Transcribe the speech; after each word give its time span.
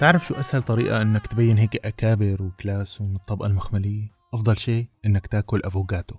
تعرف 0.00 0.26
شو 0.26 0.34
أسهل 0.34 0.62
طريقة 0.62 1.02
إنك 1.02 1.26
تبين 1.26 1.58
هيك 1.58 1.86
أكابر 1.86 2.42
و 2.42 2.52
class 2.52 3.00
ومن 3.00 3.16
الطبقة 3.16 3.46
المخملية؟ 3.46 4.10
أفضل 4.34 4.56
شيء 4.56 4.88
إنك 5.06 5.26
تاكل 5.26 5.60
أفوكادو 5.64 6.14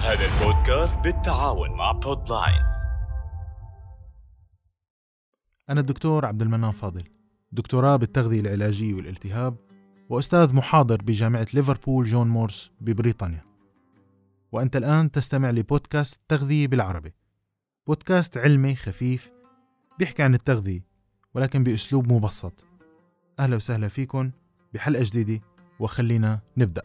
هذا 0.00 0.24
البودكاست 0.24 0.98
بالتعاون 0.98 1.70
مع 1.70 1.92
بودلاينز 1.92 2.68
أنا 5.70 5.80
الدكتور 5.80 6.26
عبد 6.26 6.42
المنان 6.42 6.70
فاضل 6.70 7.04
دكتوراه 7.52 7.96
بالتغذية 7.96 8.40
العلاجية 8.40 8.94
والالتهاب 8.94 9.56
وأستاذ 10.08 10.54
محاضر 10.54 11.02
بجامعة 11.02 11.46
ليفربول 11.54 12.04
جون 12.04 12.28
مورز 12.28 12.70
ببريطانيا. 12.80 13.40
وأنت 14.52 14.76
الآن 14.76 15.10
تستمع 15.10 15.50
لبودكاست 15.50 16.20
تغذية 16.28 16.66
بالعربي. 16.66 17.14
بودكاست 17.86 18.38
علمي 18.38 18.76
خفيف 18.76 19.30
بيحكي 19.98 20.22
عن 20.22 20.34
التغذية 20.34 20.91
ولكن 21.34 21.62
بأسلوب 21.62 22.12
مبسط. 22.12 22.64
أهلا 23.40 23.56
وسهلا 23.56 23.88
فيكم 23.88 24.30
بحلقة 24.74 25.04
جديدة 25.04 25.42
وخلينا 25.80 26.40
نبدأ. 26.56 26.82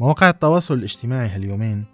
مواقع 0.00 0.28
التواصل 0.28 0.74
الاجتماعي 0.74 1.28
هاليومين 1.28 1.84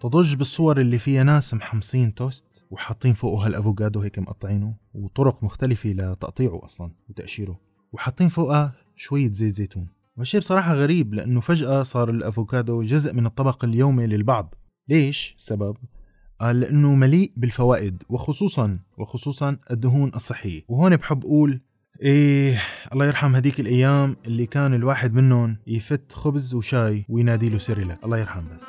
تضج 0.00 0.34
بالصور 0.34 0.80
اللي 0.80 0.98
فيها 0.98 1.22
ناس 1.22 1.54
محمصين 1.54 2.14
توست 2.14 2.64
وحاطين 2.70 3.14
فوقه 3.14 3.46
هالافوكادو 3.46 4.00
هيك 4.00 4.18
مقطعينه 4.18 4.74
وطرق 4.94 5.44
مختلفة 5.44 5.90
لتقطيعه 5.90 6.64
أصلا 6.64 6.92
وتقشيره 7.08 7.60
وحاطين 7.92 8.28
فوقها 8.28 8.72
شوية 8.96 9.32
زيت 9.32 9.54
زيتون. 9.54 9.88
وهالشي 10.16 10.38
بصراحة 10.38 10.74
غريب 10.74 11.14
لأنه 11.14 11.40
فجأة 11.40 11.82
صار 11.82 12.10
الأفوكادو 12.10 12.82
جزء 12.82 13.14
من 13.14 13.26
الطبق 13.26 13.64
اليومي 13.64 14.06
للبعض. 14.06 14.54
ليش؟ 14.88 15.34
سبب. 15.38 15.76
قال 16.40 16.60
لأنه 16.60 16.94
مليء 16.94 17.32
بالفوائد 17.36 18.02
وخصوصا 18.08 18.78
وخصوصا 18.98 19.56
الدهون 19.70 20.10
الصحية. 20.14 20.62
وهون 20.68 20.96
بحب 20.96 21.24
أقول 21.24 21.60
إيه 22.02 22.62
الله 22.92 23.06
يرحم 23.06 23.34
هديك 23.34 23.60
الأيام 23.60 24.16
اللي 24.26 24.46
كان 24.46 24.74
الواحد 24.74 25.14
منهم 25.14 25.56
يفت 25.66 26.12
خبز 26.12 26.54
وشاي 26.54 27.04
وينادي 27.08 27.48
له 27.48 27.58
سيريلاك 27.58 28.04
الله 28.04 28.18
يرحم 28.18 28.42
بس. 28.54 28.64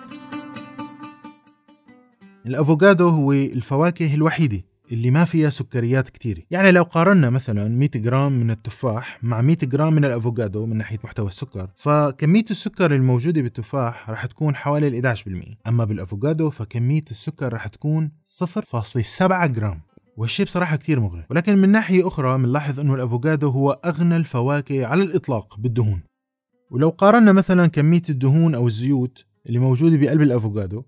الأفوكادو 2.46 3.10
هو 3.10 3.32
الفواكه 3.32 4.14
الوحيدة 4.14 4.62
اللي 4.92 5.12
ما 5.12 5.26
فيها 5.26 5.50
سكريات 5.50 6.10
كتيرة 6.10 6.42
يعني 6.52 6.72
لو 6.72 6.84
قارنا 6.84 7.30
مثلا 7.30 7.68
100 7.68 7.90
جرام 7.96 8.40
من 8.40 8.52
التفاح 8.52 9.20
مع 9.24 9.42
100 9.42 9.58
جرام 9.64 9.94
من 9.94 10.06
الأفوكادو 10.06 10.66
من 10.66 10.78
ناحية 10.78 11.00
محتوى 11.04 11.28
السكر 11.28 11.70
فكمية 11.76 12.46
السكر 12.52 12.96
الموجودة 12.96 13.42
بالتفاح 13.42 14.10
رح 14.10 14.26
تكون 14.26 14.56
حوالي 14.56 14.88
ال 14.88 15.18
11% 15.18 15.22
أما 15.68 15.86
بالأفوكادو 15.86 16.50
فكمية 16.50 17.04
السكر 17.12 17.54
رح 17.54 17.68
تكون 17.68 18.12
0.7 18.26 19.46
جرام 19.46 19.82
والشي 20.18 20.44
بصراحة 20.44 20.76
كتير 20.76 21.00
مغري. 21.00 21.24
ولكن 21.30 21.58
من 21.58 21.70
ناحية 21.70 22.08
أخرى 22.08 22.38
بنلاحظ 22.38 22.80
أنه 22.80 22.96
الأفوكادو 22.96 23.50
هو 23.50 23.72
أغنى 23.72 24.16
الفواكه 24.16 24.86
على 24.86 25.04
الإطلاق 25.04 25.60
بالدهون. 25.60 26.02
ولو 26.72 26.90
قارنا 26.90 27.32
مثلا 27.32 27.68
كمية 27.68 28.02
الدهون 28.10 28.56
أو 28.56 28.68
الزيوت 28.68 29.26
اللي 29.46 29.60
موجودة 29.60 29.98
بقلب 29.98 30.22
الأفوكادو 30.22 30.84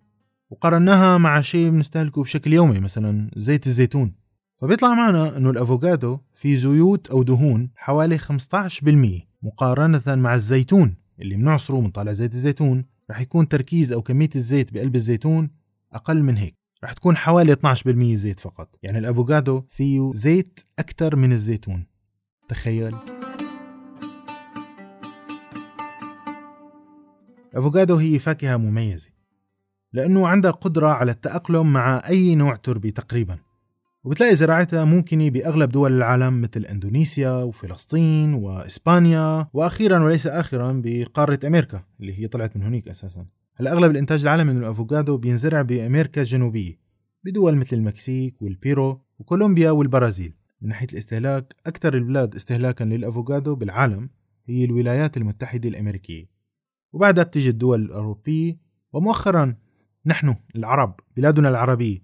وقارناها 0.49 1.17
مع 1.17 1.41
شيء 1.41 1.69
بنستهلكه 1.69 2.21
بشكل 2.23 2.53
يومي 2.53 2.79
مثلا 2.79 3.31
زيت 3.35 3.67
الزيتون. 3.67 4.13
فبيطلع 4.61 4.93
معنا 4.93 5.37
إنه 5.37 5.49
الأفوكادو 5.49 6.19
فيه 6.35 6.57
زيوت 6.57 7.07
أو 7.07 7.23
دهون 7.23 7.69
حوالي 7.75 8.17
15% 8.17 9.27
مقارنة 9.43 10.01
مع 10.07 10.35
الزيتون 10.35 10.95
اللي 11.21 11.35
بنعصره 11.35 11.81
من 11.81 11.89
طالع 11.89 12.11
زيت 12.11 12.33
الزيتون 12.33 12.85
رح 13.11 13.21
يكون 13.21 13.47
تركيز 13.47 13.91
أو 13.91 14.01
كمية 14.01 14.29
الزيت 14.35 14.73
بقلب 14.73 14.95
الزيتون 14.95 15.49
أقل 15.93 16.23
من 16.23 16.37
هيك. 16.37 16.55
رح 16.83 16.93
تكون 16.93 17.17
حوالي 17.17 17.53
12% 17.53 18.15
زيت 18.15 18.39
فقط. 18.39 18.75
يعني 18.83 18.97
الأفوكادو 18.97 19.63
فيه 19.69 20.11
زيت 20.13 20.59
أكثر 20.79 21.15
من 21.15 21.31
الزيتون. 21.31 21.85
تخيل. 22.49 22.95
الأفوكادو 27.53 27.95
هي 27.95 28.19
فاكهة 28.19 28.57
مميزة. 28.57 29.16
لأنه 29.97 30.27
عندها 30.27 30.51
القدرة 30.51 30.87
على 30.87 31.11
التأقلم 31.11 31.73
مع 31.73 32.01
أي 32.09 32.35
نوع 32.35 32.55
تربة 32.55 32.91
تقريبا. 32.91 33.37
وبتلاقي 34.03 34.35
زراعتها 34.35 34.85
ممكنة 34.85 35.29
بأغلب 35.29 35.69
دول 35.69 35.97
العالم 35.97 36.41
مثل 36.41 36.65
أندونيسيا 36.65 37.31
وفلسطين 37.31 38.33
وإسبانيا 38.33 39.47
وأخيرا 39.53 40.03
وليس 40.03 40.27
آخرا 40.27 40.81
بقارة 40.85 41.39
أمريكا 41.47 41.83
اللي 41.99 42.19
هي 42.19 42.27
طلعت 42.27 42.57
من 42.57 42.63
هناك 42.63 42.87
أساسا. 42.87 43.25
هلأ 43.55 43.71
أغلب 43.71 43.91
الإنتاج 43.91 44.21
العالمي 44.21 44.53
من 44.53 44.59
الأفوكادو 44.59 45.17
بينزرع 45.17 45.61
بأمريكا 45.61 46.21
الجنوبية 46.21 46.79
بدول 47.23 47.55
مثل 47.55 47.75
المكسيك 47.75 48.41
والبيرو 48.41 49.01
وكولومبيا 49.19 49.71
والبرازيل. 49.71 50.33
من 50.61 50.69
ناحية 50.69 50.87
الاستهلاك 50.93 51.55
أكثر 51.67 51.93
البلاد 51.93 52.35
استهلاكا 52.35 52.83
للأفوكادو 52.83 53.55
بالعالم 53.55 54.09
هي 54.45 54.65
الولايات 54.65 55.17
المتحدة 55.17 55.69
الأمريكية. 55.69 56.25
وبعدها 56.93 57.23
بتيجي 57.23 57.49
الدول 57.49 57.81
الأوروبية 57.81 58.57
ومؤخرا 58.93 59.55
نحن 60.07 60.35
العرب 60.55 60.95
بلادنا 61.17 61.49
العربية 61.49 61.97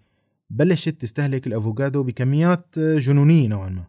بلشت 0.50 1.02
تستهلك 1.02 1.48
الأفوكادو 1.48 2.04
بكميات 2.04 2.80
جنونية 2.80 3.48
نوعا 3.48 3.70
ما. 3.70 3.84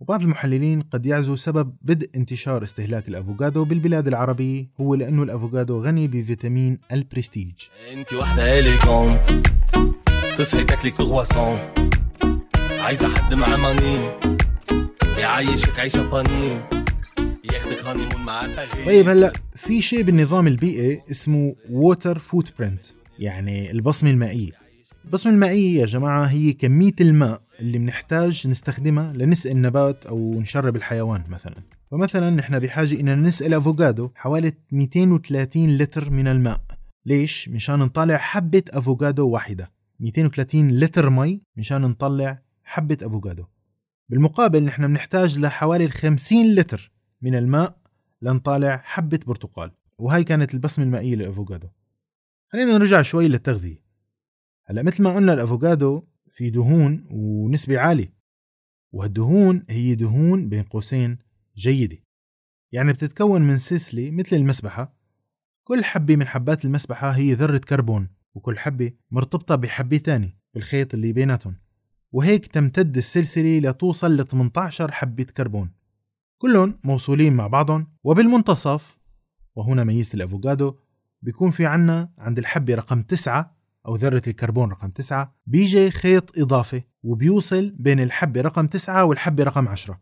وبعض 0.00 0.22
المحللين 0.22 0.80
قد 0.80 1.06
يعزو 1.06 1.36
سبب 1.36 1.76
بدء 1.82 2.10
انتشار 2.16 2.62
استهلاك 2.62 3.08
الأفوكادو 3.08 3.64
بالبلاد 3.64 4.08
العربية 4.08 4.70
هو 4.80 4.94
لأنه 4.94 5.22
الأفوكادو 5.22 5.80
غني 5.80 6.08
بفيتامين 6.08 6.78
البرستيج 6.92 7.52
انت 7.92 8.12
واحدة 8.12 8.58
elegant 8.58 9.26
تصحي 10.38 10.64
تاكلي 10.64 10.90
كرواسون 10.90 11.58
عايزة 12.78 13.08
حد 13.08 13.34
معاه 13.34 13.56
money 13.56 14.10
يعيشك 15.18 15.80
عيشة 15.80 16.10
funny. 16.10 16.60
ياخدك 17.44 17.84
honeymoon 17.84 18.24
معاه 18.24 18.48
طيب 18.86 19.08
هلأ 19.08 19.32
في 19.56 19.82
شيء 19.82 20.02
بالنظام 20.02 20.46
البيئي 20.46 21.02
اسمه 21.10 21.54
water 21.70 22.18
footprint 22.18 22.86
يعني 23.20 23.70
البصمة 23.70 24.10
المائية. 24.10 24.52
البصمة 25.04 25.32
المائية 25.32 25.80
يا 25.80 25.86
جماعة 25.86 26.24
هي 26.24 26.52
كمية 26.52 26.94
الماء 27.00 27.42
اللي 27.60 27.78
بنحتاج 27.78 28.46
نستخدمها 28.46 29.12
لنسقي 29.12 29.52
النبات 29.52 30.06
أو 30.06 30.40
نشرب 30.40 30.76
الحيوان 30.76 31.24
مثلا. 31.28 31.54
فمثلا 31.90 32.30
نحن 32.30 32.58
بحاجة 32.58 33.00
إننا 33.00 33.14
نسقي 33.14 33.48
الأفوكادو 33.48 34.10
حوالي 34.14 34.52
230 34.72 35.76
لتر 35.76 36.10
من 36.10 36.28
الماء. 36.28 36.60
ليش؟ 37.06 37.48
مشان 37.48 37.78
نطلع 37.78 38.16
حبة 38.16 38.62
أفوكادو 38.70 39.28
واحدة. 39.28 39.70
230 40.00 40.70
لتر 40.70 41.10
مي 41.10 41.42
مشان 41.56 41.80
نطلع 41.80 42.42
حبة 42.64 42.98
أفوكادو. 43.02 43.44
بالمقابل 44.08 44.64
نحن 44.64 44.86
بنحتاج 44.86 45.38
لحوالي 45.38 45.88
50 45.88 46.54
لتر 46.54 46.92
من 47.22 47.34
الماء 47.34 47.76
لنطالع 48.22 48.80
حبة 48.84 49.20
برتقال. 49.26 49.70
وهي 49.98 50.24
كانت 50.24 50.54
البصمة 50.54 50.84
المائية 50.84 51.14
للأفوكادو. 51.14 51.68
خلينا 52.52 52.78
نرجع 52.78 53.02
شوي 53.02 53.28
للتغذية. 53.28 53.84
هلأ 54.66 54.82
مثل 54.82 55.02
ما 55.02 55.14
قلنا 55.14 55.32
الأفوكادو 55.32 56.06
في 56.30 56.50
دهون 56.50 57.06
ونسبة 57.10 57.78
عالية 57.78 58.14
وهالدهون 58.92 59.64
هي 59.70 59.94
دهون 59.94 60.48
بين 60.48 60.62
قوسين 60.62 61.18
جيدة. 61.56 61.98
يعني 62.72 62.92
بتتكون 62.92 63.42
من 63.42 63.58
سلسلة 63.58 64.10
مثل 64.10 64.36
المسبحة. 64.36 64.96
كل 65.64 65.84
حبة 65.84 66.16
من 66.16 66.26
حبات 66.26 66.64
المسبحة 66.64 67.10
هي 67.10 67.32
ذرة 67.34 67.58
كربون 67.58 68.08
وكل 68.34 68.58
حبة 68.58 68.92
مرتبطة 69.10 69.54
بحبة 69.54 69.96
تاني 69.96 70.38
بالخيط 70.54 70.94
اللي 70.94 71.12
بيناتهم. 71.12 71.56
وهيك 72.12 72.46
تمتد 72.46 72.96
السلسلة 72.96 73.58
لتوصل 73.58 74.16
ل 74.16 74.26
18 74.26 74.92
حبة 74.92 75.24
كربون. 75.24 75.70
كلهم 76.38 76.78
موصولين 76.84 77.32
مع 77.32 77.46
بعضهم 77.46 77.86
وبالمنتصف 78.04 78.98
وهنا 79.54 79.84
ميزة 79.84 80.14
الأفوكادو 80.14 80.76
بيكون 81.22 81.50
في 81.50 81.66
عنا 81.66 82.10
عند 82.18 82.38
الحبة 82.38 82.74
رقم 82.74 83.02
تسعة 83.02 83.56
أو 83.86 83.96
ذرة 83.96 84.22
الكربون 84.26 84.70
رقم 84.70 84.90
تسعة 84.90 85.34
بيجي 85.46 85.90
خيط 85.90 86.38
إضافي 86.38 86.82
وبيوصل 87.02 87.74
بين 87.78 88.00
الحبة 88.00 88.40
رقم 88.40 88.66
تسعة 88.66 89.04
والحبة 89.04 89.44
رقم 89.44 89.68
عشرة. 89.68 90.00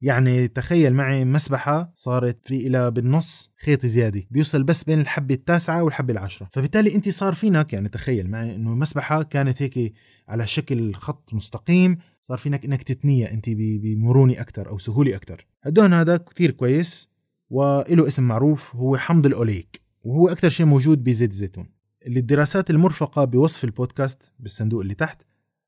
يعني 0.00 0.48
تخيل 0.48 0.94
معي 0.94 1.24
مسبحة 1.24 1.92
صارت 1.94 2.48
في 2.48 2.66
إلى 2.66 2.90
بالنص 2.90 3.50
خيط 3.64 3.86
زيادة 3.86 4.22
بيوصل 4.30 4.64
بس 4.64 4.84
بين 4.84 5.00
الحبة 5.00 5.34
التاسعة 5.34 5.82
والحبة 5.82 6.12
العشرة. 6.12 6.48
فبالتالي 6.52 6.94
أنت 6.94 7.08
صار 7.08 7.34
فينك 7.34 7.72
يعني 7.72 7.88
تخيل 7.88 8.30
معي 8.30 8.54
أنه 8.54 8.74
مسبحة 8.74 9.22
كانت 9.22 9.62
هيك 9.62 9.94
على 10.28 10.46
شكل 10.46 10.94
خط 10.94 11.34
مستقيم 11.34 11.98
صار 12.22 12.38
فينك 12.38 12.64
أنك 12.64 12.82
تتنية 12.82 13.30
أنت 13.30 13.50
بمرونة 13.50 14.40
أكثر 14.40 14.68
أو 14.68 14.78
سهولة 14.78 15.16
أكثر 15.16 15.46
الدهن 15.66 15.92
هذا 15.92 16.16
كتير 16.16 16.50
كويس 16.50 17.08
وله 17.50 18.06
اسم 18.06 18.22
معروف 18.22 18.76
هو 18.76 18.96
حمض 18.96 19.26
الأوليك. 19.26 19.83
وهو 20.04 20.28
أكثر 20.28 20.48
شيء 20.48 20.66
موجود 20.66 21.04
بزيت 21.04 21.30
الزيتون 21.30 21.66
اللي 22.06 22.20
الدراسات 22.20 22.70
المرفقة 22.70 23.24
بوصف 23.24 23.64
البودكاست 23.64 24.32
بالصندوق 24.38 24.80
اللي 24.80 24.94
تحت 24.94 25.22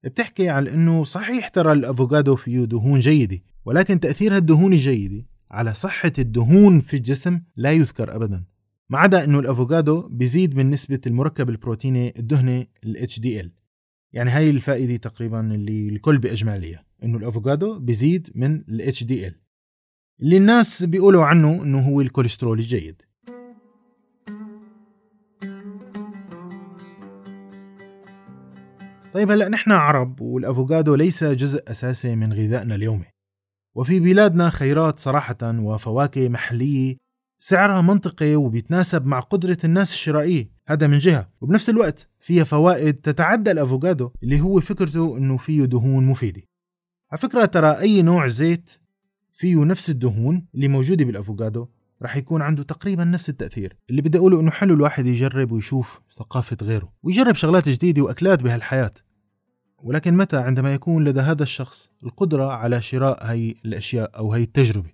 بتحكي 0.04 0.48
على 0.48 0.74
إنه 0.74 1.04
صحيح 1.04 1.48
ترى 1.48 1.72
الأفوكادو 1.72 2.36
فيه 2.36 2.64
دهون 2.64 3.00
جيدة 3.00 3.38
ولكن 3.64 4.00
تأثير 4.00 4.36
هالدهون 4.36 4.72
الجيدة 4.72 5.26
على 5.50 5.74
صحة 5.74 6.12
الدهون 6.18 6.80
في 6.80 6.96
الجسم 6.96 7.40
لا 7.56 7.72
يذكر 7.72 8.16
أبدا. 8.16 8.44
ما 8.90 8.98
عدا 8.98 9.24
إنه 9.24 9.38
الأفوكادو 9.38 10.08
بيزيد 10.08 10.56
من 10.56 10.70
نسبة 10.70 11.00
المركب 11.06 11.50
البروتيني 11.50 12.14
الدهني 12.18 12.70
ال 12.84 13.08
HDL 13.10 13.48
يعني 14.12 14.30
هاي 14.30 14.50
الفائدة 14.50 14.96
تقريبا 14.96 15.54
اللي 15.54 15.88
الكل 15.88 16.18
بإجمالية 16.18 16.86
إنه 17.04 17.18
الأفوكادو 17.18 17.78
بيزيد 17.78 18.30
من 18.34 18.64
ال 18.68 18.94
HDL 18.94 19.34
اللي 20.22 20.36
الناس 20.36 20.82
بيقولوا 20.82 21.24
عنه 21.24 21.62
إنه 21.62 21.80
هو 21.88 22.00
الكوليسترول 22.00 22.58
الجيد. 22.58 23.02
طيب 29.16 29.30
هلأ 29.30 29.48
نحن 29.48 29.72
عرب 29.72 30.20
والأفوكادو 30.20 30.94
ليس 30.94 31.24
جزء 31.24 31.62
أساسي 31.68 32.16
من 32.16 32.32
غذائنا 32.32 32.74
اليومي. 32.74 33.04
وفي 33.74 34.00
بلادنا 34.00 34.50
خيرات 34.50 34.98
صراحة 34.98 35.36
وفواكه 35.42 36.28
محلية 36.28 36.96
سعرها 37.38 37.80
منطقي 37.80 38.34
وبيتناسب 38.34 39.06
مع 39.06 39.20
قدرة 39.20 39.56
الناس 39.64 39.92
الشرائية. 39.92 40.50
هذا 40.68 40.86
من 40.86 40.98
جهة. 40.98 41.30
وبنفس 41.40 41.70
الوقت 41.70 42.08
فيها 42.20 42.44
فوائد 42.44 42.94
تتعدى 42.94 43.50
الأفوكادو 43.50 44.10
اللي 44.22 44.40
هو 44.40 44.60
فكرته 44.60 45.18
أنه 45.18 45.36
فيه 45.36 45.64
دهون 45.64 46.06
مفيدة. 46.06 46.42
على 47.12 47.20
فكرة 47.20 47.44
ترى 47.44 47.78
أي 47.78 48.02
نوع 48.02 48.28
زيت 48.28 48.70
فيه 49.32 49.64
نفس 49.64 49.90
الدهون 49.90 50.46
اللي 50.54 50.68
موجودة 50.68 51.04
بالأفوكادو 51.04 51.68
رح 52.02 52.16
يكون 52.16 52.42
عنده 52.42 52.62
تقريبا 52.62 53.04
نفس 53.04 53.28
التأثير. 53.28 53.76
اللي 53.90 54.02
بدي 54.02 54.18
أقوله 54.18 54.40
أنه 54.40 54.50
حلو 54.50 54.74
الواحد 54.74 55.06
يجرب 55.06 55.52
ويشوف 55.52 56.00
ثقافة 56.18 56.56
غيره 56.62 56.92
ويجرب 57.02 57.34
شغلات 57.34 57.68
جديدة 57.68 58.02
وأكلات 58.02 58.42
بهالحياة. 58.42 58.92
ولكن 59.86 60.16
متى 60.16 60.36
عندما 60.36 60.74
يكون 60.74 61.04
لدى 61.04 61.20
هذا 61.20 61.42
الشخص 61.42 61.90
القدرة 62.04 62.52
على 62.52 62.82
شراء 62.82 63.26
هاي 63.26 63.54
الأشياء 63.64 64.18
أو 64.18 64.32
هاي 64.32 64.42
التجربة؟ 64.42 64.90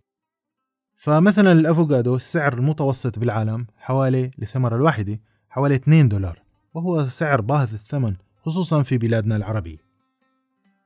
فمثلا 0.94 1.52
الأفوكادو 1.52 2.16
السعر 2.16 2.52
المتوسط 2.52 3.18
بالعالم 3.18 3.66
حوالي 3.76 4.30
للثمرة 4.38 4.76
الواحدة 4.76 5.20
حوالي 5.48 5.74
2 5.74 6.08
دولار 6.08 6.42
وهو 6.74 7.06
سعر 7.06 7.40
باهظ 7.40 7.74
الثمن 7.74 8.16
خصوصا 8.36 8.82
في 8.82 8.98
بلادنا 8.98 9.36
العربية. 9.36 9.78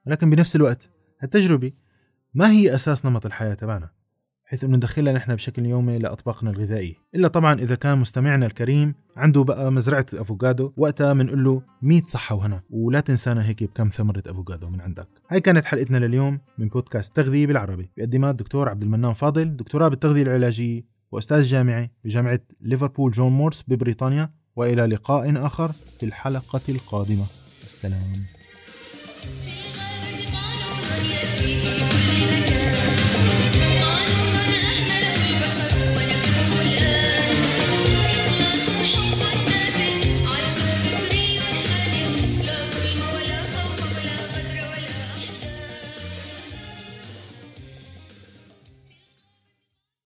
لكن 0.07 0.31
بنفس 0.31 0.57
الوقت 0.57 0.91
التجربة 1.23 1.73
ما 2.35 2.51
هي 2.51 2.75
أساس 2.75 3.07
نمط 3.07 3.27
الحياة 3.27 3.55
تبعنا. 3.55 3.91
حيث 4.49 4.65
انه 4.65 4.77
ندخلها 4.77 5.13
نحن 5.13 5.35
بشكل 5.35 5.67
يومي 5.67 5.99
لاطباقنا 5.99 6.51
الغذائية. 6.51 6.95
إلا 7.15 7.29
طبعا 7.29 7.55
إذا 7.55 7.75
كان 7.75 7.99
مستمعنا 7.99 8.47
الكريم 8.47 8.95
عنده 9.17 9.45
بقى 9.45 9.73
مزرعة 9.73 10.07
الأفوكادو 10.13 10.73
وقتها 10.77 11.13
بنقول 11.13 11.45
له 11.45 11.63
100 11.83 12.03
صحة 12.07 12.35
وهنا 12.35 12.63
ولا 12.71 13.01
تنسانا 13.01 13.49
هيك 13.49 13.65
بكم 13.65 13.89
ثمرة 13.89 14.23
أفوكادو 14.27 14.69
من 14.69 14.81
عندك. 14.81 15.09
هاي 15.31 15.41
كانت 15.41 15.65
حلقتنا 15.65 15.97
لليوم 15.97 16.41
من 16.59 16.69
بودكاست 16.69 17.17
تغذية 17.17 17.47
بالعربي. 17.47 17.91
بقدمها 17.97 18.31
الدكتور 18.31 18.69
عبد 18.69 18.83
المنان 18.83 19.13
فاضل 19.13 19.57
دكتوراه 19.57 19.89
بالتغذية 19.89 20.23
العلاجية 20.23 20.83
وأستاذ 21.13 21.43
جامعي 21.43 21.91
بجامعة 22.05 22.41
ليفربول 22.61 23.13
جون 23.13 23.33
مورس 23.33 23.65
ببريطانيا 23.69 24.31
وإلى 24.57 24.87
لقاء 24.87 25.47
آخر 25.47 25.73
في 26.01 26.07
الحلقة 26.07 26.61
القادمة. 26.69 27.27
السلام. 27.65 28.27